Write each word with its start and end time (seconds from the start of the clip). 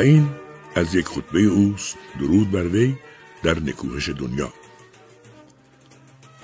این 0.00 0.30
از 0.74 0.94
یک 0.94 1.06
خطبه 1.06 1.40
اوست 1.40 1.96
درود 2.20 2.50
بر 2.50 2.68
وی 2.68 2.96
در 3.42 3.60
نکوهش 3.60 4.08
دنیا. 4.08 4.52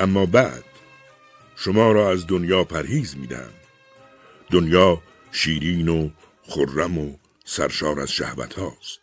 اما 0.01 0.27
بعد 0.27 0.65
شما 1.57 1.93
را 1.93 2.11
از 2.11 2.27
دنیا 2.27 2.65
پرهیز 2.65 3.17
میدم 3.17 3.51
دنیا 4.51 5.03
شیرین 5.33 5.89
و 5.89 6.11
خرم 6.43 6.99
و 6.99 7.17
سرشار 7.45 8.01
از 8.01 8.11
شهوت 8.13 8.55
هاست. 8.55 9.01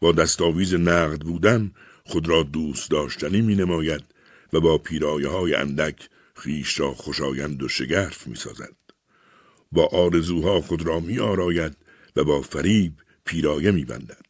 با 0.00 0.12
دستاویز 0.12 0.74
نقد 0.74 1.20
بودن 1.20 1.72
خود 2.04 2.28
را 2.28 2.42
دوست 2.42 2.90
داشتنی 2.90 3.40
می 3.40 3.54
نماید 3.54 4.04
و 4.52 4.60
با 4.60 4.78
پیرایه 4.78 5.28
های 5.28 5.54
اندک 5.54 6.08
خیش 6.34 6.80
را 6.80 6.94
خوشایند 6.94 7.62
و 7.62 7.68
شگرف 7.68 8.26
می 8.26 8.36
سازد. 8.36 8.76
با 9.72 9.86
آرزوها 9.86 10.60
خود 10.60 10.86
را 10.86 11.00
می 11.00 11.18
آراید 11.18 11.76
و 12.16 12.24
با 12.24 12.42
فریب 12.42 12.92
پیرایه 13.28 13.70
می 13.70 13.84
بندد. 13.84 14.26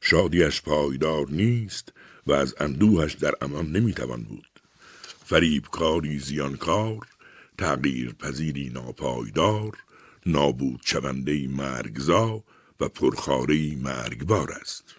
شادیش 0.00 0.62
پایدار 0.62 1.26
نیست 1.30 1.92
و 2.26 2.32
از 2.32 2.54
اندوهش 2.60 3.12
در 3.14 3.32
امان 3.40 3.72
نمی 3.72 3.94
توان 3.94 4.22
بود. 4.22 4.60
فریبکاری 5.24 6.18
زیانکار، 6.18 6.98
تغییر 7.58 8.12
پذیری 8.12 8.70
ناپایدار، 8.70 9.72
نابود 10.26 10.80
شونده 10.84 11.48
مرگزا 11.48 12.44
و 12.80 12.88
پرخاره 12.88 13.76
مرگبار 13.76 14.52
است. 14.52 14.94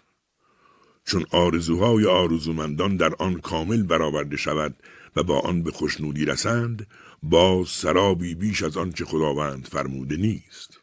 چون 1.04 1.26
آرزوهای 1.30 2.06
آرزومندان 2.06 2.96
در 2.96 3.14
آن 3.18 3.40
کامل 3.40 3.82
برآورده 3.82 4.36
شود 4.36 4.76
و 5.16 5.22
با 5.22 5.40
آن 5.40 5.62
به 5.62 5.70
خوشنودی 5.70 6.24
رسند 6.24 6.86
باز 7.22 7.68
سرابی 7.68 8.34
بیش 8.34 8.62
از 8.62 8.76
آنچه 8.76 9.04
خداوند 9.04 9.66
فرموده 9.66 10.16
نیست 10.16 10.80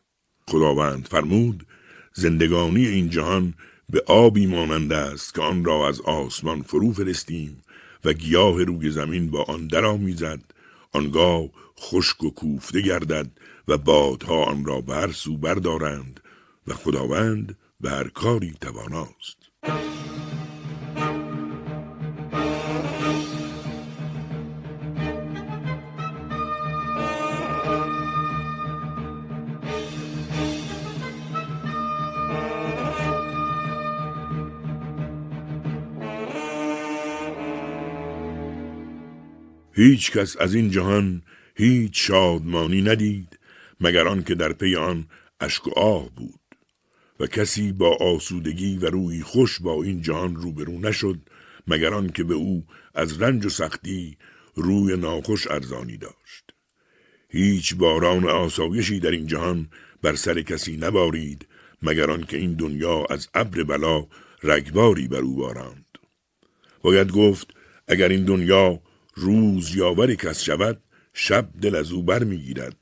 خداوند 0.47 1.07
فرمود 1.07 1.67
زندگانی 2.13 2.87
این 2.87 3.09
جهان 3.09 3.53
به 3.89 4.03
آبی 4.07 4.45
مانند 4.45 4.93
است 4.93 5.35
که 5.35 5.41
آن 5.41 5.65
را 5.65 5.87
از 5.87 6.01
آسمان 6.01 6.61
فرو 6.61 6.93
فرستیم 6.93 7.63
و 8.05 8.13
گیاه 8.13 8.63
روی 8.63 8.91
زمین 8.91 9.31
با 9.31 9.43
آن 9.43 9.67
درآمیزد. 9.67 10.39
آنگاه 10.91 11.49
خشک 11.79 12.23
و 12.23 12.29
کوفته 12.29 12.81
گردد 12.81 13.31
و 13.67 13.77
بادها 13.77 14.43
آن 14.43 14.65
را 14.65 14.81
بر 14.81 15.11
سو 15.11 15.37
بردارند 15.37 16.19
و 16.67 16.73
خداوند 16.73 17.57
بر 17.81 18.07
کاری 18.07 18.53
تواناست. 18.61 19.37
هیچ 39.81 40.11
کس 40.11 40.37
از 40.39 40.55
این 40.55 40.69
جهان 40.69 41.21
هیچ 41.55 42.07
شادمانی 42.07 42.81
ندید 42.81 43.39
مگر 43.79 44.07
آن 44.07 44.23
که 44.23 44.35
در 44.35 44.53
پی 44.53 44.75
آن 44.75 45.07
اشک 45.39 45.67
و 45.67 45.79
آه 45.79 46.09
بود. 46.15 46.39
و 47.19 47.27
کسی 47.27 47.71
با 47.71 47.97
آسودگی 47.97 48.77
و 48.77 48.85
روی 48.85 49.21
خوش 49.21 49.59
با 49.59 49.83
این 49.83 50.01
جهان 50.01 50.35
روبرو 50.35 50.79
نشد 50.79 51.19
مگر 51.67 51.93
آن 51.93 52.09
که 52.09 52.23
به 52.23 52.33
او 52.33 52.65
از 52.95 53.21
رنج 53.21 53.45
و 53.45 53.49
سختی 53.49 54.17
روی 54.55 54.97
ناخوش 54.97 55.47
ارزانی 55.51 55.97
داشت. 55.97 56.53
هیچ 57.29 57.75
باران 57.75 58.29
آسایشی 58.29 58.99
در 58.99 59.11
این 59.11 59.27
جهان 59.27 59.69
بر 60.01 60.15
سر 60.15 60.41
کسی 60.41 60.77
نبارید 60.77 61.47
مگر 61.81 62.11
آن 62.11 62.23
که 62.23 62.37
این 62.37 62.53
دنیا 62.53 63.05
از 63.09 63.27
ابر 63.33 63.63
بلا 63.63 64.07
رگباری 64.43 65.07
بر 65.07 65.19
او 65.19 65.35
باراند 65.35 65.85
باید 66.81 67.11
گفت 67.11 67.53
اگر 67.87 68.09
این 68.09 68.25
دنیا 68.25 68.81
روز 69.13 69.75
یاوری 69.75 70.15
کس 70.15 70.43
شود 70.43 70.81
شب 71.13 71.49
دل 71.61 71.75
از 71.75 71.91
او 71.91 72.03
بر 72.03 72.23
می‌گیرد 72.23 72.77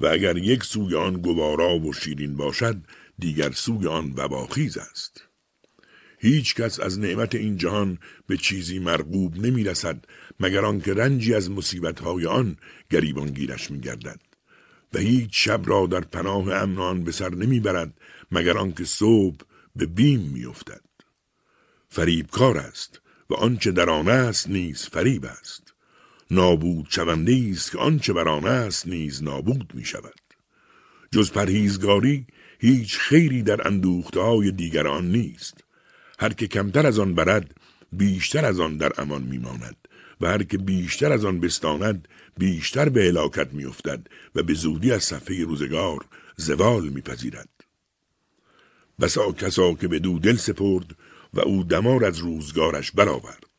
و 0.00 0.06
اگر 0.06 0.36
یک 0.36 0.64
سوی 0.64 0.94
آن 0.94 1.14
گوارا 1.14 1.78
و 1.78 1.92
شیرین 1.92 2.36
باشد 2.36 2.76
دیگر 3.18 3.50
سوی 3.50 3.86
آن 3.86 4.12
وباخیز 4.16 4.78
است. 4.78 5.26
هیچ 6.18 6.54
کس 6.54 6.80
از 6.80 6.98
نعمت 6.98 7.34
این 7.34 7.56
جهان 7.56 7.98
به 8.26 8.36
چیزی 8.36 8.78
مرغوب 8.78 9.36
نمی 9.36 9.64
رسد 9.64 10.04
مگر 10.40 10.64
آنکه 10.64 10.94
رنجی 10.94 11.34
از 11.34 11.50
مصیبتهای 11.50 12.26
آن 12.26 12.56
گریبانگیرش 12.90 13.70
می 13.70 13.80
گردد. 13.80 14.20
و 14.94 14.98
هیچ 14.98 15.30
شب 15.32 15.60
را 15.64 15.86
در 15.86 16.00
پناه 16.00 16.54
امن 16.54 16.78
آن 16.78 17.04
به 17.04 17.12
سر 17.12 17.34
نمی 17.34 17.60
برد 17.60 18.00
مگر 18.30 18.58
آنکه 18.58 18.84
صبح 18.84 19.40
به 19.76 19.86
بیم 19.86 20.20
می 20.20 20.44
افتد. 20.44 20.80
فریب 21.88 22.26
کار 22.26 22.58
است 22.58 23.00
و 23.30 23.34
آنچه 23.34 23.72
در 23.72 23.90
آن 23.90 24.08
است 24.08 24.48
نیز 24.48 24.82
فریب 24.82 25.24
است. 25.24 25.69
نابود 26.30 26.86
شونده 26.90 27.50
است 27.50 27.72
که 27.72 27.78
آنچه 27.78 28.12
بر 28.12 28.28
آن 28.28 28.46
است 28.46 28.86
نیز 28.86 29.22
نابود 29.22 29.72
می 29.74 29.84
شود 29.84 30.20
جز 31.12 31.32
پرهیزگاری 31.32 32.26
هیچ 32.58 32.98
خیری 32.98 33.42
در 33.42 33.66
اندوخته 33.66 34.20
های 34.20 34.50
دیگر 34.50 34.86
آن 34.86 35.12
نیست. 35.12 35.64
هر 36.18 36.32
که 36.32 36.46
کمتر 36.46 36.86
از 36.86 36.98
آن 36.98 37.14
برد 37.14 37.54
بیشتر 37.92 38.44
از 38.44 38.60
آن 38.60 38.76
در 38.76 38.92
امان 38.98 39.22
میماند 39.22 39.76
و 40.20 40.26
هر 40.26 40.42
که 40.42 40.58
بیشتر 40.58 41.12
از 41.12 41.24
آن 41.24 41.40
بستاند 41.40 42.08
بیشتر 42.38 42.88
به 42.88 43.04
هلاکت 43.04 43.52
میافتد 43.52 44.06
و 44.34 44.42
به 44.42 44.54
زودی 44.54 44.92
از 44.92 45.04
صفحه 45.04 45.44
روزگار 45.44 45.98
زوال 46.36 46.88
میپذیرد. 46.88 47.48
بسا 49.00 49.32
کسا 49.32 49.74
که 49.74 49.88
به 49.88 49.98
دو 49.98 50.18
دل 50.18 50.36
سپرد 50.36 50.96
و 51.34 51.40
او 51.40 51.64
دمار 51.64 52.04
از 52.04 52.18
روزگارش 52.18 52.90
برآورد. 52.90 53.49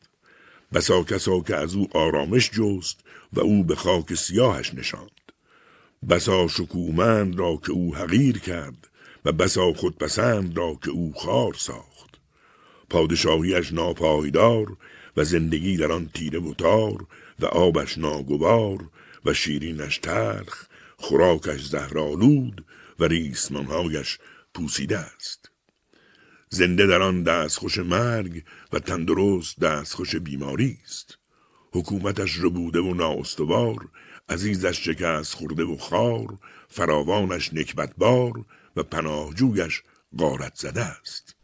بسا 0.74 1.02
کسا 1.02 1.40
که 1.40 1.56
از 1.56 1.74
او 1.74 1.88
آرامش 1.96 2.50
جست 2.50 3.00
و 3.32 3.40
او 3.40 3.64
به 3.64 3.74
خاک 3.74 4.14
سیاهش 4.14 4.74
نشاند. 4.74 5.32
بسا 6.08 6.48
شکومند 6.48 7.38
را 7.38 7.56
که 7.66 7.72
او 7.72 7.96
حقیر 7.96 8.38
کرد 8.38 8.88
و 9.24 9.32
بسا 9.32 9.72
خودپسند 9.72 10.56
را 10.56 10.78
که 10.84 10.90
او 10.90 11.12
خار 11.12 11.54
ساخت. 11.54 12.20
پادشاهیش 12.90 13.72
ناپایدار 13.72 14.76
و 15.16 15.24
زندگی 15.24 15.76
در 15.76 15.92
آن 15.92 16.08
تیره 16.14 16.38
و 16.38 16.54
تار 16.54 17.06
و 17.40 17.46
آبش 17.46 17.98
ناگوار 17.98 18.88
و 19.24 19.34
شیرینش 19.34 19.98
تلخ 19.98 20.66
خوراکش 20.96 21.64
زهرالود 21.64 22.64
و 22.98 23.04
ریسمانهایش 23.04 24.18
پوسیده 24.54 24.98
است. 24.98 25.51
زنده 26.54 26.86
در 26.86 27.02
آن 27.02 27.22
دستخوش 27.22 27.78
مرگ 27.78 28.42
و 28.72 28.78
تندرست 28.78 29.60
دستخوش 29.60 30.16
بیماری 30.16 30.78
است. 30.84 31.18
حکومتش 31.72 32.38
ربوده 32.40 32.80
و 32.80 32.94
نااستوار 32.94 33.88
عزیزش 34.28 34.84
شکست 34.84 35.34
خورده 35.34 35.64
و 35.64 35.76
خار 35.76 36.38
فراوانش 36.68 37.54
نکبتبار 37.54 38.32
و 38.76 38.82
پناهجویش 38.82 39.82
غارت 40.18 40.54
زده 40.54 40.80
است. 40.80 41.36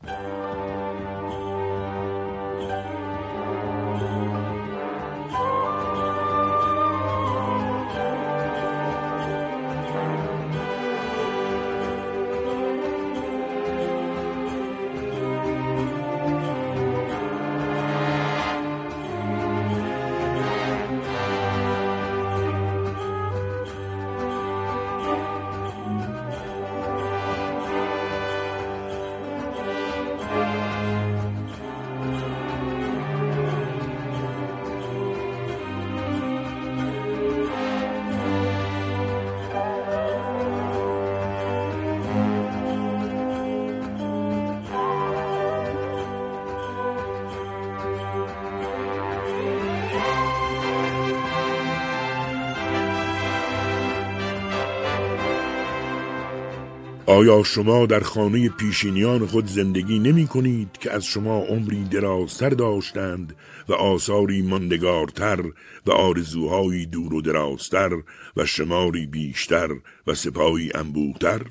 آیا 57.18 57.42
شما 57.42 57.86
در 57.86 58.00
خانه 58.00 58.48
پیشینیان 58.48 59.26
خود 59.26 59.46
زندگی 59.46 59.98
نمی 59.98 60.26
کنید 60.26 60.72
که 60.72 60.92
از 60.92 61.04
شما 61.04 61.38
عمری 61.38 61.84
درازتر 61.84 62.48
داشتند 62.48 63.36
و 63.68 63.72
آثاری 63.72 64.42
ماندگارتر 64.42 65.40
و 65.86 65.90
آرزوهایی 65.90 66.86
دور 66.86 67.14
و 67.14 67.20
درازتر 67.20 67.90
و 68.36 68.46
شماری 68.46 69.06
بیشتر 69.06 69.68
و 70.06 70.14
سپاهی 70.14 70.70
انبوهتر؟ 70.74 71.42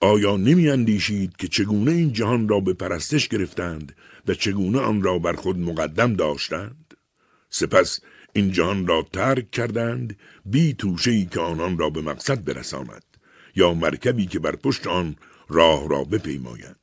آیا 0.00 0.36
نمی 0.36 0.68
اندیشید 0.68 1.36
که 1.36 1.48
چگونه 1.48 1.90
این 1.90 2.12
جهان 2.12 2.48
را 2.48 2.60
به 2.60 2.72
پرستش 2.72 3.28
گرفتند 3.28 3.96
و 4.28 4.34
چگونه 4.34 4.78
آن 4.78 5.02
را 5.02 5.18
بر 5.18 5.32
خود 5.32 5.58
مقدم 5.58 6.14
داشتند؟ 6.14 6.94
سپس 7.50 8.00
این 8.32 8.52
جهان 8.52 8.86
را 8.86 9.06
ترک 9.12 9.50
کردند 9.50 10.18
بی 10.44 10.74
توشهی 10.74 11.26
که 11.26 11.40
آنان 11.40 11.78
را 11.78 11.90
به 11.90 12.00
مقصد 12.00 12.44
برساند. 12.44 13.05
یا 13.56 13.74
مرکبی 13.74 14.26
که 14.26 14.38
بر 14.38 14.56
پشت 14.56 14.86
آن 14.86 15.16
راه 15.48 15.88
را 15.88 16.04
بپیمایند. 16.04 16.76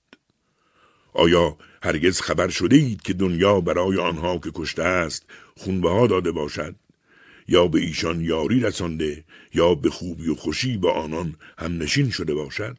آیا 1.14 1.58
هرگز 1.84 2.22
خبر 2.22 2.50
شده 2.50 2.76
اید 2.76 3.02
که 3.02 3.14
دنیا 3.14 3.62
برای 3.62 3.98
آنها 3.98 4.38
که 4.38 4.52
کشته 4.56 4.84
است 4.84 5.26
خونبه 5.58 5.90
ها 5.90 6.08
داده 6.08 6.32
باشد؟ 6.32 6.76
یا 7.48 7.68
به 7.68 7.80
ایشان 7.80 8.22
یاری 8.22 8.60
رسانده 8.60 9.24
یا 9.54 9.76
به 9.76 9.90
خوبی 9.90 10.30
و 10.30 10.36
خوشی 10.36 10.78
با 10.78 10.92
آنان 10.92 11.36
هم 11.58 11.84
نشین 11.84 12.10
شده 12.10 12.34
باشد؟ 12.34 12.78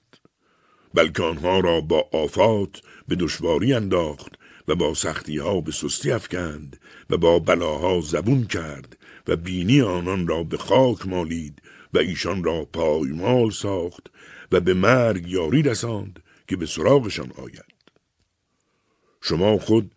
بلکه 0.94 1.22
آنها 1.22 1.60
را 1.60 1.80
با 1.80 2.08
آفات 2.12 2.82
به 3.08 3.16
دشواری 3.16 3.72
انداخت 3.72 4.32
و 4.68 4.74
با 4.74 4.94
سختی 4.94 5.38
ها 5.38 5.60
به 5.60 5.72
سستی 5.72 6.12
افکند 6.12 6.80
و 7.10 7.16
با 7.16 7.38
بلاها 7.38 8.00
زبون 8.00 8.44
کرد 8.44 8.98
و 9.28 9.36
بینی 9.36 9.80
آنان 9.80 10.26
را 10.26 10.42
به 10.42 10.56
خاک 10.56 11.06
مالید 11.06 11.62
و 11.94 11.98
ایشان 11.98 12.44
را 12.44 12.64
پایمال 12.64 13.50
ساخت 13.50 14.10
و 14.52 14.60
به 14.60 14.74
مرگ 14.74 15.28
یاری 15.28 15.62
رساند 15.62 16.22
که 16.48 16.56
به 16.56 16.66
سراغشان 16.66 17.32
آید 17.36 17.74
شما 19.20 19.58
خود 19.58 19.90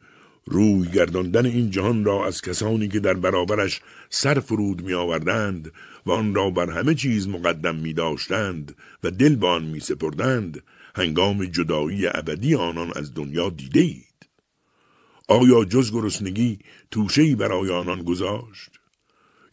روی 0.46 0.90
گرداندن 0.90 1.46
این 1.46 1.72
جهان 1.72 2.06
را 2.06 2.28
از 2.28 2.42
کسانی 2.42 2.88
که 2.88 3.00
در 3.00 3.14
برابرش 3.14 3.82
سر 4.10 4.40
فرود 4.40 4.82
می 4.82 4.94
آوردند 4.94 5.72
و 6.06 6.12
آن 6.12 6.36
را 6.36 6.50
بر 6.50 6.72
همه 6.72 6.96
چیز 6.96 7.28
مقدم 7.28 7.76
می 7.76 7.94
داشتند 7.94 8.76
و 9.04 9.12
دل 9.12 9.36
به 9.36 9.48
آن 9.48 9.66
می 9.66 9.80
سپردند 9.80 10.64
هنگام 10.96 11.46
جدایی 11.46 12.08
ابدی 12.08 12.56
آنان 12.56 12.92
از 12.96 13.14
دنیا 13.14 13.50
دیده 13.50 13.80
اید. 13.80 14.28
آیا 15.28 15.66
جز 15.66 15.92
گرسنگی 15.92 16.60
توشهی 16.92 17.36
برای 17.36 17.70
آنان 17.70 18.04
گذاشت؟ 18.04 18.77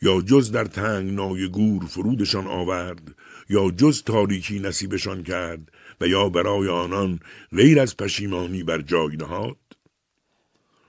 یا 0.02 0.20
جز 0.20 0.50
در 0.50 0.64
تنگ 0.64 1.46
گور 1.46 1.87
فرودشان 1.87 2.46
آورد 2.46 3.14
یا 3.49 3.70
جز 3.70 4.02
تاریکی 4.02 4.58
نصیبشان 4.58 5.23
کرد 5.23 5.73
و 6.00 6.06
یا 6.06 6.29
برای 6.29 6.69
آنان 6.69 7.20
غیر 7.52 7.81
از 7.81 7.96
پشیمانی 7.96 8.62
بر 8.62 8.81
جای 8.81 9.17
نهاد 9.17 9.56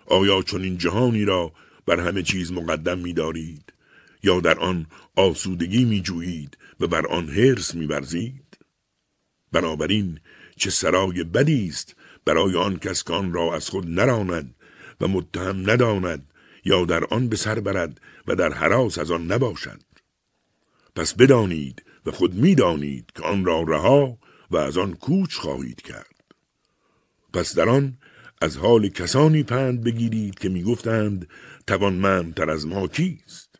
آیا 0.06 0.42
چون 0.42 0.62
این 0.62 0.78
جهانی 0.78 1.26
را 1.26 1.52
بر 1.86 2.00
همه 2.00 2.24
چیز 2.24 2.52
مقدم 2.52 2.98
می 2.98 3.14
دارید 3.14 3.74
یا 4.24 4.40
در 4.40 4.60
آن 4.60 4.86
آسودگی 5.16 5.86
می 5.86 6.02
جویید 6.02 6.58
و 6.80 6.88
بر 6.88 7.08
آن 7.08 7.30
حرس 7.30 7.76
می 7.76 7.88
برزید؟ 7.88 8.58
بنابراین 9.52 10.20
چه 10.56 10.70
سرای 10.70 11.24
بدی 11.24 11.68
است 11.68 11.96
برای 12.26 12.56
آن 12.56 12.80
کس 12.80 13.04
که 13.04 13.14
آن 13.14 13.34
را 13.34 13.56
از 13.56 13.70
خود 13.70 13.88
نراند 13.88 14.56
و 15.02 15.08
متهم 15.08 15.70
نداند 15.70 16.34
یا 16.66 16.86
در 16.86 17.06
آن 17.06 17.30
به 17.30 17.36
سر 17.36 17.60
برد 17.60 18.02
و 18.28 18.36
در 18.36 18.54
حراس 18.54 18.98
از 18.98 19.12
آن 19.12 19.32
نباشد. 19.32 19.82
پس 20.96 21.14
بدانید 21.14 21.84
و 22.06 22.12
خود 22.12 22.34
می‌دانید 22.34 23.12
که 23.16 23.24
آن 23.24 23.46
را 23.46 23.62
رها 23.62 24.18
و 24.52 24.58
از 24.58 24.78
آن 24.78 24.94
کوچ 24.94 25.36
خواهید 25.36 25.82
کرد. 25.82 26.16
پس 27.34 27.56
در 27.56 27.70
آن 27.70 27.98
از 28.42 28.58
حال 28.58 28.90
کسانی 28.90 29.44
پند 29.44 29.84
بگیرید 29.84 30.40
که 30.40 30.50
می‌گفتند 30.50 31.28
توانمندتر 31.68 32.50
از 32.50 32.68
ما 32.68 32.88
کیست؟ 32.88 33.60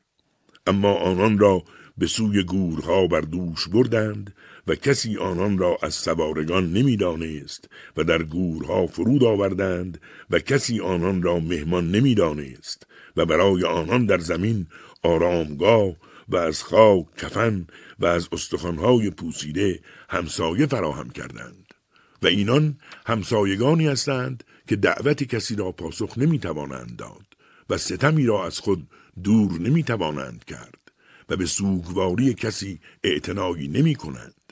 اما 0.68 0.94
آنان 0.94 1.40
را 1.40 1.64
به 1.98 2.08
سوی 2.08 2.44
گورها 2.44 3.08
بر 3.08 3.22
دوش 3.22 3.68
بردند 3.68 4.36
و 4.68 4.76
کسی 4.76 5.18
آنان 5.18 5.58
را 5.58 5.78
از 5.82 5.94
سوارگان 5.94 6.74
نمی‌دانست 6.74 7.70
و 7.98 8.04
در 8.04 8.24
گورها 8.24 8.88
فرود 8.88 9.24
آوردند 9.24 10.02
و 10.30 10.40
کسی 10.40 10.80
آنان 10.80 11.22
را 11.22 11.40
مهمان 11.40 11.92
نمی‌دانست 11.92 12.88
و 13.18 13.26
برای 13.26 13.64
آنان 13.64 14.06
در 14.06 14.18
زمین 14.18 14.68
آرامگاه 15.04 15.96
و 16.30 16.38
از 16.38 16.64
خاک 16.64 17.16
کفن 17.18 17.68
و 18.00 18.06
از 18.06 18.30
استخوانهای 18.32 19.10
پوسیده 19.10 19.80
همسایه 20.10 20.66
فراهم 20.66 21.10
کردند 21.10 21.74
و 22.22 22.28
اینان 22.28 22.78
همسایگانی 23.06 23.88
هستند 23.88 24.44
که 24.68 24.76
دعوت 24.76 25.24
کسی 25.24 25.56
را 25.56 25.72
پاسخ 25.72 26.18
نمی‌توانند 26.18 26.96
داد 26.96 27.26
و 27.70 27.78
ستمی 27.78 28.26
را 28.26 28.46
از 28.46 28.60
خود 28.60 28.88
دور 29.24 29.52
نمی‌توانند 29.62 30.44
کرد 30.44 30.92
و 31.30 31.36
به 31.36 31.46
سوگواری 31.46 32.34
کسی 32.34 32.80
اعتنایی 33.04 33.68
نمی 33.68 33.96
کنند. 33.96 34.45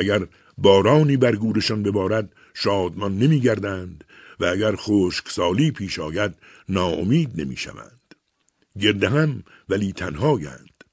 اگر 0.00 0.26
بارانی 0.58 1.16
بر 1.16 1.36
گورشان 1.36 1.82
ببارد 1.82 2.32
شادمان 2.54 3.18
نمیگردند 3.18 4.04
و 4.40 4.44
اگر 4.44 4.76
خشکسالی 4.76 5.70
پیش 5.70 5.98
آید 5.98 6.34
ناامید 6.68 7.40
نمی‌شوند. 7.40 8.14
گرده 8.80 9.08
هم 9.08 9.42
ولی 9.68 9.92
تنهایند. 9.92 10.84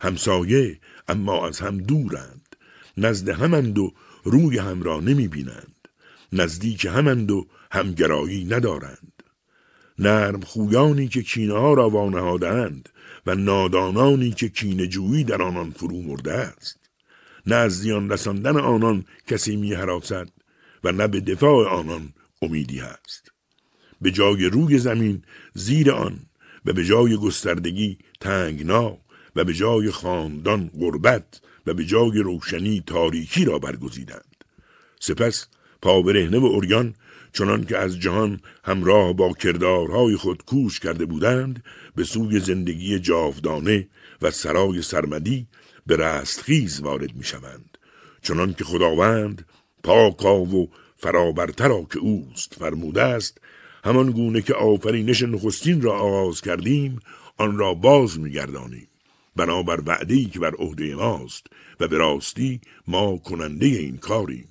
همسایه 0.00 0.78
اما 1.08 1.46
از 1.48 1.60
هم 1.60 1.78
دورند. 1.78 2.56
نزد 2.96 3.28
همند 3.28 3.78
و 3.78 3.92
روی 4.24 4.58
هم 4.58 4.82
را 4.82 5.00
نمی 5.00 5.28
بینند 5.28 5.88
نزدیک 6.32 6.84
همند 6.84 7.30
و 7.30 7.46
همگرایی 7.70 8.44
ندارند. 8.44 9.22
نرم 9.98 10.40
خویانی 10.40 11.08
که 11.08 11.22
کینه 11.22 11.54
ها 11.54 11.74
را 11.74 11.90
وانهادند 11.90 12.88
و 13.26 13.34
نادانانی 13.34 14.30
که 14.30 14.48
کینه 14.48 14.86
جویی 14.86 15.24
در 15.24 15.42
آنان 15.42 15.70
فرو 15.70 16.02
مرده 16.02 16.32
است. 16.32 16.85
نه 17.46 17.54
از 17.54 17.78
زیان 17.78 18.10
رساندن 18.10 18.56
آنان 18.56 19.04
کسی 19.26 19.56
می 19.56 19.74
حراسد 19.74 20.28
و 20.84 20.92
نه 20.92 21.08
به 21.08 21.20
دفاع 21.20 21.68
آنان 21.68 22.12
امیدی 22.42 22.78
هست. 22.78 23.32
به 24.00 24.10
جای 24.10 24.44
روی 24.44 24.78
زمین 24.78 25.22
زیر 25.54 25.90
آن 25.90 26.18
و 26.66 26.72
به 26.72 26.84
جای 26.84 27.16
گستردگی 27.16 27.98
تنگنا 28.20 28.98
و 29.36 29.44
به 29.44 29.54
جای 29.54 29.90
خاندان 29.90 30.70
غربت 30.80 31.40
و 31.66 31.74
به 31.74 31.84
جای 31.84 32.18
روشنی 32.18 32.82
تاریکی 32.86 33.44
را 33.44 33.58
برگزیدند. 33.58 34.44
سپس 35.00 35.46
پاورهنه 35.82 36.38
و 36.38 36.44
اوریان 36.44 36.94
چنان 37.32 37.64
که 37.64 37.78
از 37.78 38.00
جهان 38.00 38.40
همراه 38.64 39.12
با 39.12 39.32
کردارهای 39.32 40.16
خود 40.16 40.44
کوش 40.44 40.80
کرده 40.80 41.06
بودند 41.06 41.64
به 41.96 42.04
سوی 42.04 42.40
زندگی 42.40 42.98
جاودانه 42.98 43.88
و 44.22 44.30
سرای 44.30 44.82
سرمدی 44.82 45.46
به 45.86 45.96
رستخیز 45.96 46.80
وارد 46.80 47.14
می 47.14 47.24
شوند 47.24 47.78
چنان 48.22 48.54
که 48.54 48.64
خداوند 48.64 49.44
پاکا 49.82 50.40
و 50.40 50.70
فرابرترا 50.96 51.86
که 51.92 51.98
اوست 51.98 52.54
فرموده 52.54 53.02
است 53.02 53.38
همان 53.84 54.10
گونه 54.10 54.42
که 54.42 54.54
آفرینش 54.54 55.22
نخستین 55.22 55.82
را 55.82 55.98
آغاز 55.98 56.40
کردیم 56.40 57.00
آن 57.36 57.58
را 57.58 57.74
باز 57.74 58.20
میگردانیم. 58.20 58.88
بنابر 59.36 59.80
وعده‌ای 59.86 60.24
که 60.24 60.38
بر 60.38 60.54
عهده 60.54 60.94
ماست 60.94 61.46
و 61.80 61.88
به 61.88 61.96
راستی 61.96 62.60
ما 62.86 63.16
کننده 63.16 63.66
این 63.66 63.96
کاریم. 63.96 64.48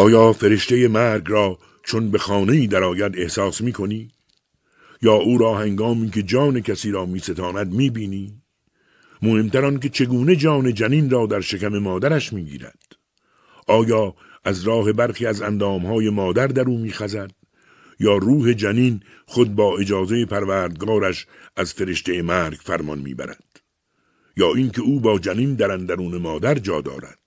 آیا 0.00 0.32
فرشته 0.32 0.88
مرگ 0.88 1.22
را 1.26 1.58
چون 1.82 2.10
به 2.10 2.18
خانه 2.18 2.66
در 2.66 2.84
آید 2.84 3.18
احساس 3.18 3.60
می 3.60 3.72
کنی؟ 3.72 4.08
یا 5.02 5.12
او 5.12 5.38
را 5.38 5.58
هنگامی 5.58 6.10
که 6.10 6.22
جان 6.22 6.60
کسی 6.60 6.90
را 6.90 7.06
می 7.06 7.18
ستاند 7.18 7.72
می 7.72 7.90
بینی؟ 7.90 8.42
مهمتر 9.22 9.76
که 9.76 9.88
چگونه 9.88 10.36
جان 10.36 10.74
جنین 10.74 11.10
را 11.10 11.26
در 11.26 11.40
شکم 11.40 11.78
مادرش 11.78 12.32
می 12.32 12.44
گیرد؟ 12.44 12.82
آیا 13.66 14.14
از 14.44 14.62
راه 14.62 14.92
برخی 14.92 15.26
از 15.26 15.42
اندامهای 15.42 16.10
مادر 16.10 16.46
در 16.46 16.64
او 16.68 16.78
می 16.78 16.92
خزد؟ 16.92 17.30
یا 17.98 18.16
روح 18.16 18.52
جنین 18.52 19.00
خود 19.26 19.54
با 19.54 19.78
اجازه 19.78 20.26
پروردگارش 20.26 21.26
از 21.56 21.72
فرشته 21.74 22.22
مرگ 22.22 22.58
فرمان 22.62 22.98
می‌برد 22.98 23.60
یا 24.36 24.54
اینکه 24.54 24.80
او 24.82 25.00
با 25.00 25.18
جنین 25.18 25.54
در 25.54 25.70
اندرون 25.70 26.16
مادر 26.16 26.54
جا 26.54 26.80
دارد 26.80 27.18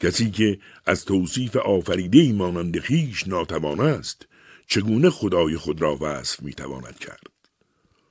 کسی 0.00 0.30
که 0.30 0.58
از 0.86 1.04
توصیف 1.04 1.56
آفریده 1.56 2.32
مانند 2.32 2.78
خیش 2.78 3.28
ناتوان 3.28 3.80
است 3.80 4.26
چگونه 4.66 5.10
خدای 5.10 5.56
خود 5.56 5.82
را 5.82 5.98
وصف 6.00 6.42
می‌تواند 6.42 6.98
کرد؟ 6.98 7.26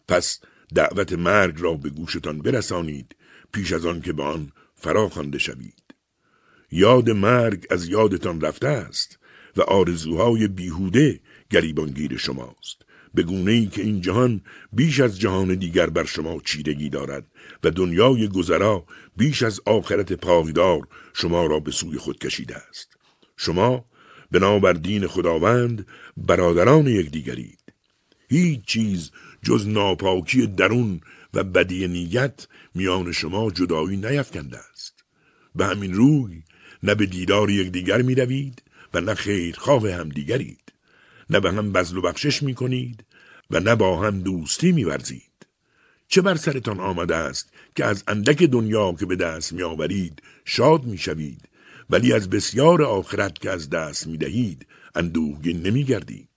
پس 0.07 0.39
دعوت 0.75 1.13
مرگ 1.13 1.61
را 1.61 1.73
به 1.73 1.89
گوشتان 1.89 2.41
برسانید 2.41 3.15
پیش 3.53 3.73
از 3.73 3.85
آن 3.85 4.01
که 4.01 4.13
به 4.13 4.23
آن 4.23 4.51
فرا 4.75 5.09
خوانده 5.09 5.37
شوید. 5.37 5.83
یاد 6.71 7.09
مرگ 7.09 7.65
از 7.69 7.87
یادتان 7.87 8.41
رفته 8.41 8.67
است 8.67 9.19
و 9.57 9.61
آرزوهای 9.61 10.47
بیهوده 10.47 11.19
گریبانگیر 11.49 12.17
شماست. 12.17 12.84
به 13.15 13.23
گونه 13.23 13.51
ای 13.51 13.65
که 13.65 13.81
این 13.81 14.01
جهان 14.01 14.41
بیش 14.73 14.99
از 14.99 15.19
جهان 15.19 15.55
دیگر 15.55 15.89
بر 15.89 16.03
شما 16.03 16.41
چیرگی 16.45 16.89
دارد 16.89 17.27
و 17.63 17.71
دنیای 17.71 18.27
گذرا 18.27 18.85
بیش 19.17 19.43
از 19.43 19.61
آخرت 19.65 20.13
پایدار 20.13 20.87
شما 21.13 21.45
را 21.45 21.59
به 21.59 21.71
سوی 21.71 21.97
خود 21.97 22.19
کشیده 22.19 22.55
است. 22.55 22.97
شما 23.37 23.85
بنابر 24.31 24.73
دین 24.73 25.07
خداوند 25.07 25.87
برادران 26.17 26.87
یکدیگرید. 26.87 27.59
هیچ 28.29 28.65
چیز 28.65 29.11
جز 29.43 29.67
ناپاکی 29.67 30.47
درون 30.47 31.01
و 31.33 31.43
بدی 31.43 31.87
نیت 31.87 32.47
میان 32.75 33.11
شما 33.11 33.51
جدایی 33.51 33.97
نیفکنده 33.97 34.57
است. 34.71 35.03
به 35.55 35.65
همین 35.65 35.93
روی 35.93 36.43
نه 36.83 36.95
به 36.95 37.05
دیدار 37.05 37.49
یکدیگر 37.49 38.01
می‌روید 38.01 38.63
و 38.93 39.01
نه 39.01 39.13
خیرخواه 39.13 39.91
همدیگرید. 39.91 40.64
نه 41.29 41.39
به 41.39 41.51
هم 41.51 41.73
بزل 41.73 41.97
و 41.97 42.01
بخشش 42.01 42.43
می 42.43 42.55
کنید 42.55 43.05
و 43.51 43.59
نه 43.59 43.75
با 43.75 43.99
هم 43.99 44.19
دوستی 44.19 44.71
می 44.71 44.83
ورزید. 44.83 45.47
چه 46.07 46.21
بر 46.21 46.35
سرتان 46.35 46.79
آمده 46.79 47.15
است 47.15 47.53
که 47.75 47.85
از 47.85 48.03
اندک 48.07 48.43
دنیا 48.43 48.93
که 48.99 49.05
به 49.05 49.15
دست 49.15 49.53
می 49.53 49.63
آورید 49.63 50.21
شاد 50.45 50.83
می 50.83 50.97
شوید 50.97 51.49
ولی 51.89 52.13
از 52.13 52.29
بسیار 52.29 52.83
آخرت 52.83 53.39
که 53.39 53.49
از 53.49 53.69
دست 53.69 54.07
می 54.07 54.17
دهید 54.17 54.67
اندوهگین 54.95 55.61
نمی 55.61 55.83
گردید. 55.83 56.29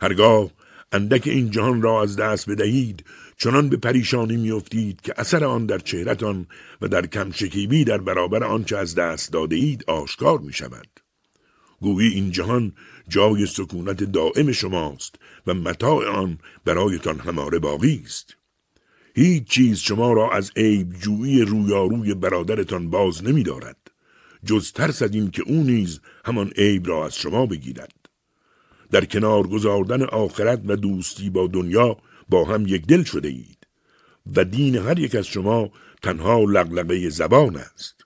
هرگاه 0.00 0.50
اندک 0.92 1.26
این 1.26 1.50
جهان 1.50 1.82
را 1.82 2.02
از 2.02 2.16
دست 2.16 2.50
بدهید 2.50 3.04
چنان 3.38 3.68
به 3.68 3.76
پریشانی 3.76 4.36
میافتید 4.36 5.00
که 5.00 5.14
اثر 5.16 5.44
آن 5.44 5.66
در 5.66 5.78
چهرتان 5.78 6.46
و 6.80 6.88
در 6.88 7.06
کم 7.06 7.30
شکیبی 7.30 7.84
در 7.84 7.98
برابر 7.98 8.44
آنچه 8.44 8.76
از 8.76 8.94
دست 8.94 9.32
داده 9.32 9.56
اید 9.56 9.84
آشکار 9.86 10.38
می 10.38 10.52
شود. 10.52 11.05
گویی 11.80 12.08
این 12.08 12.30
جهان 12.30 12.72
جای 13.08 13.46
سکونت 13.46 14.04
دائم 14.04 14.52
شماست 14.52 15.14
و 15.46 15.54
متاع 15.54 16.06
آن 16.06 16.38
برایتان 16.64 17.18
هماره 17.18 17.58
باقی 17.58 18.02
است 18.04 18.36
هیچ 19.14 19.44
چیز 19.44 19.78
شما 19.78 20.12
را 20.12 20.32
از 20.32 20.50
عیب 20.56 20.92
جویی 20.92 21.42
رویاروی 21.42 22.14
برادرتان 22.14 22.90
باز 22.90 23.24
نمی 23.24 23.42
دارد. 23.42 23.76
جز 24.44 24.72
ترس 24.72 25.02
از 25.02 25.14
این 25.14 25.30
که 25.30 25.42
او 25.46 25.62
نیز 25.62 26.00
همان 26.24 26.52
عیب 26.56 26.88
را 26.88 27.06
از 27.06 27.16
شما 27.16 27.46
بگیرد 27.46 28.08
در 28.90 29.04
کنار 29.04 29.46
گذاردن 29.46 30.02
آخرت 30.02 30.60
و 30.66 30.76
دوستی 30.76 31.30
با 31.30 31.46
دنیا 31.46 31.96
با 32.28 32.44
هم 32.44 32.66
یک 32.66 32.86
دل 32.86 33.02
شده 33.02 33.28
اید 33.28 33.66
و 34.36 34.44
دین 34.44 34.76
هر 34.76 34.98
یک 34.98 35.14
از 35.14 35.26
شما 35.26 35.70
تنها 36.02 36.40
لغلقه 36.40 37.08
زبان 37.08 37.56
است 37.56 38.04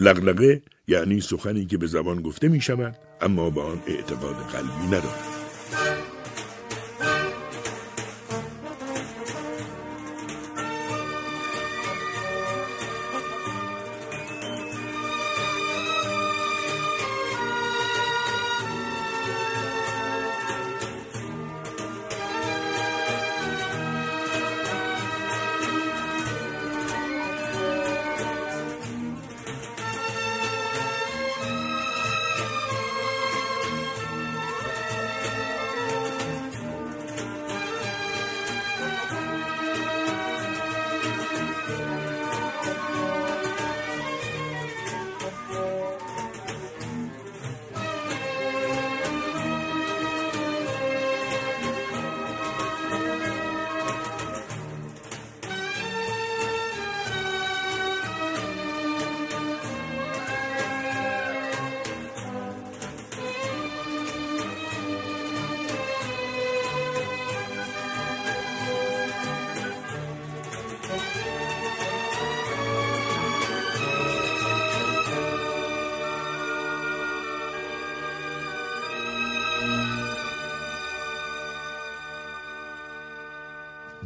لغلقه 0.00 0.62
یعنی 0.88 1.20
سخنی 1.20 1.66
که 1.66 1.78
به 1.78 1.86
زبان 1.86 2.22
گفته 2.22 2.48
می 2.48 2.60
شود 2.60 2.96
اما 3.20 3.50
به 3.50 3.60
آن 3.60 3.82
اعتقاد 3.86 4.36
قلبی 4.36 4.86
ندارد. 4.86 5.37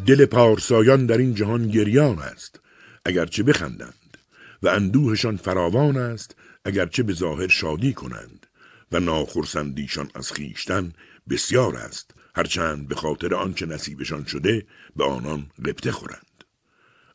دل 0.07 0.25
پارسایان 0.25 1.07
در 1.07 1.19
این 1.19 1.35
جهان 1.35 1.69
گریان 1.69 2.19
است 2.19 2.61
اگرچه 3.04 3.42
بخندند 3.42 4.16
و 4.62 4.69
اندوهشان 4.69 5.37
فراوان 5.37 5.97
است 5.97 6.37
اگرچه 6.64 7.02
به 7.02 7.12
ظاهر 7.12 7.49
شادی 7.49 7.92
کنند 7.92 8.47
و 8.92 9.00
ناخرسندیشان 9.00 10.11
از 10.14 10.33
خیشتن 10.33 10.92
بسیار 11.31 11.76
است 11.76 12.11
هرچند 12.35 12.88
به 12.88 12.95
خاطر 12.95 13.35
آنچه 13.35 13.66
نصیبشان 13.66 14.25
شده 14.25 14.66
به 14.97 15.04
آنان 15.04 15.47
غبطه 15.64 15.92
خورند. 15.92 16.45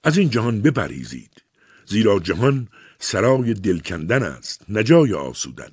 از 0.04 0.18
این 0.18 0.30
جهان 0.30 0.62
بپریزید 0.62 1.42
زیرا 1.86 2.20
جهان 2.20 2.68
سرای 3.00 3.54
دلکندن 3.54 4.24
است 4.24 4.62
نجای 4.70 5.13
آسودن. 5.13 5.72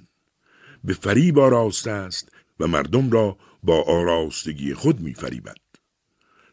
به 0.85 0.95
فریب 0.95 1.39
آراسته 1.39 1.91
است 1.91 2.33
و 2.61 2.67
مردم 2.67 3.11
را 3.11 3.37
با 3.63 3.83
آراستگی 3.83 4.75
خود 4.75 5.01
میفریبد. 5.01 5.57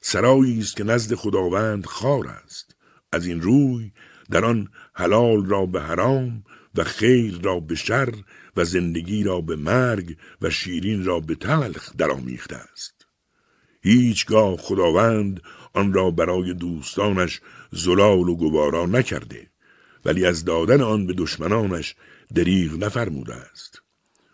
سرایی 0.01 0.59
است 0.59 0.77
که 0.77 0.83
نزد 0.83 1.15
خداوند 1.15 1.85
خار 1.85 2.27
است. 2.27 2.75
از 3.11 3.25
این 3.25 3.41
روی 3.41 3.91
در 4.31 4.45
آن 4.45 4.69
حلال 4.93 5.45
را 5.45 5.65
به 5.65 5.81
حرام 5.81 6.43
و 6.75 6.83
خیر 6.83 7.39
را 7.43 7.59
به 7.59 7.75
شر 7.75 8.13
و 8.57 8.65
زندگی 8.65 9.23
را 9.23 9.41
به 9.41 9.55
مرگ 9.55 10.17
و 10.41 10.49
شیرین 10.49 11.05
را 11.05 11.19
به 11.19 11.35
تلخ 11.35 11.95
درآمیخته 11.97 12.55
است. 12.55 13.05
هیچگاه 13.83 14.57
خداوند 14.57 15.41
آن 15.73 15.93
را 15.93 16.11
برای 16.11 16.53
دوستانش 16.53 17.41
زلال 17.71 18.29
و 18.29 18.35
گوارا 18.35 18.85
نکرده 18.85 19.47
ولی 20.05 20.25
از 20.25 20.45
دادن 20.45 20.81
آن 20.81 21.07
به 21.07 21.13
دشمنانش 21.13 21.95
دریغ 22.35 22.83
نفرموده 22.83 23.35
است. 23.35 23.81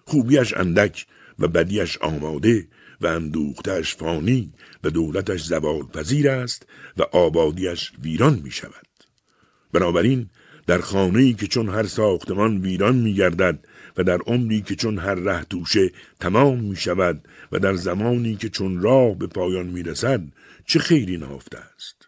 خوبیش 0.05 0.53
اندک 0.53 1.07
و 1.39 1.47
بدیش 1.47 1.97
آماده 1.97 2.67
و 3.01 3.07
اندوختش 3.07 3.95
فانی 3.95 4.53
و 4.83 4.89
دولتش 4.89 5.43
زوال 5.43 5.83
پذیر 5.83 6.29
است 6.29 6.65
و 6.97 7.01
آبادیش 7.01 7.91
ویران 8.01 8.41
می 8.43 8.51
شود. 8.51 8.87
بنابراین 9.73 10.29
در 10.67 10.81
خانه‌ای 10.81 11.33
که 11.33 11.47
چون 11.47 11.69
هر 11.69 11.83
ساختمان 11.83 12.57
ویران 12.57 12.95
می 12.95 13.13
گردد 13.13 13.59
و 13.97 14.03
در 14.03 14.17
عمری 14.17 14.61
که 14.61 14.75
چون 14.75 14.99
هر 14.99 15.15
ره 15.15 15.43
توشه 15.43 15.91
تمام 16.19 16.59
می 16.59 16.75
شود 16.75 17.27
و 17.51 17.59
در 17.59 17.73
زمانی 17.73 18.35
که 18.35 18.49
چون 18.49 18.81
راه 18.81 19.15
به 19.15 19.27
پایان 19.27 19.65
می 19.65 19.83
رسد 19.83 20.21
چه 20.65 20.79
خیری 20.79 21.17
نهفته 21.17 21.57
است 21.57 22.07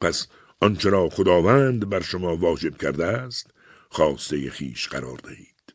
پس 0.00 0.26
آنچه 0.60 0.90
را 0.90 1.08
خداوند 1.08 1.88
بر 1.88 2.00
شما 2.00 2.36
واجب 2.36 2.76
کرده 2.76 3.06
است 3.06 3.50
خواسته 3.88 4.50
خیش 4.50 4.88
قرار 4.88 5.18
دهید 5.24 5.74